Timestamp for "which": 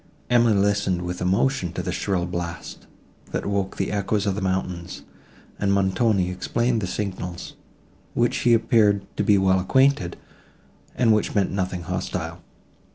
8.23-8.37, 11.13-11.35